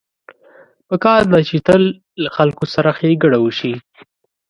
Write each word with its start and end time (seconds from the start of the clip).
پکار 0.89 1.21
ده 1.31 1.39
چې 1.49 1.55
تل 1.67 1.83
له 2.23 2.29
خلکو 2.37 2.63
سره 2.73 2.89
ښېګڼه 2.97 3.37
وشي 3.41 3.73